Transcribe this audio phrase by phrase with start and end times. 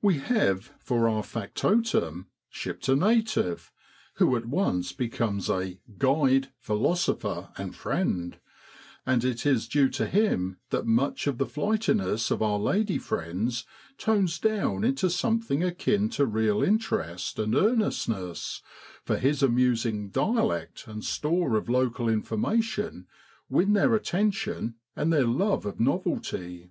[0.00, 3.72] We have, for our factotum, shipped a native,
[4.14, 8.38] who at once becomes a' guide, philosopher, and friend,'
[9.04, 13.64] and it is due to him that much of the flightiness of our lady friends
[13.98, 18.62] tones down into something akin to real interest and earnestness,
[19.02, 23.08] for his amusing dialect and store of local information
[23.48, 26.70] win their attention and their love of novelty.